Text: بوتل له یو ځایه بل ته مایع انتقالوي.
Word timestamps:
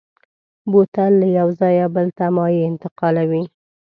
بوتل 0.71 1.11
له 1.21 1.27
یو 1.39 1.47
ځایه 1.59 1.85
بل 1.95 2.07
ته 2.17 2.25
مایع 2.37 2.61
انتقالوي. 2.71 3.43